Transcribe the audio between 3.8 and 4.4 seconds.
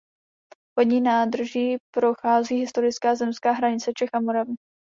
Čech a